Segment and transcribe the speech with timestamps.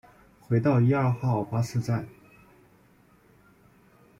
[0.47, 2.07] 回到一二号巴士站